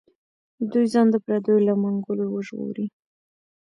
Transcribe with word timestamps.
دوی 0.71 0.85
ځان 0.93 1.07
د 1.11 1.15
پردیو 1.25 1.65
له 1.67 1.73
منګولو 1.81 2.25
وژغوري. 2.29 2.87